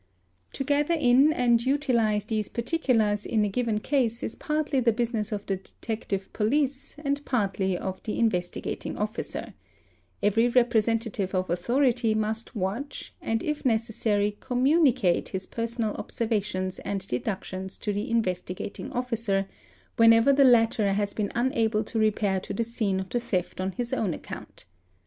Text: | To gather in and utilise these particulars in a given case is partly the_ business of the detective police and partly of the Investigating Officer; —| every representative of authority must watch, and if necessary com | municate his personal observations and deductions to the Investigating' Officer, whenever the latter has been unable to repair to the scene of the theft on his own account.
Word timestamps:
| 0.27 0.53
To 0.53 0.63
gather 0.63 0.95
in 0.95 1.31
and 1.31 1.63
utilise 1.63 2.25
these 2.25 2.49
particulars 2.49 3.23
in 3.23 3.45
a 3.45 3.49
given 3.49 3.79
case 3.79 4.23
is 4.23 4.33
partly 4.33 4.79
the_ 4.79 4.91
business 4.95 5.31
of 5.31 5.45
the 5.45 5.57
detective 5.57 6.33
police 6.33 6.95
and 6.97 7.23
partly 7.23 7.77
of 7.77 8.01
the 8.01 8.17
Investigating 8.17 8.97
Officer; 8.97 9.53
—| 10.01 10.23
every 10.23 10.47
representative 10.47 11.35
of 11.35 11.51
authority 11.51 12.15
must 12.15 12.55
watch, 12.55 13.13
and 13.21 13.43
if 13.43 13.63
necessary 13.63 14.31
com 14.39 14.63
| 14.65 14.65
municate 14.65 15.27
his 15.29 15.45
personal 15.45 15.93
observations 15.93 16.79
and 16.79 17.07
deductions 17.07 17.77
to 17.77 17.93
the 17.93 18.09
Investigating' 18.09 18.91
Officer, 18.93 19.47
whenever 19.97 20.33
the 20.33 20.43
latter 20.43 20.93
has 20.93 21.13
been 21.13 21.31
unable 21.35 21.83
to 21.83 21.99
repair 21.99 22.39
to 22.39 22.55
the 22.55 22.63
scene 22.63 22.99
of 22.99 23.09
the 23.09 23.19
theft 23.19 23.61
on 23.61 23.73
his 23.73 23.93
own 23.93 24.15
account. 24.15 24.65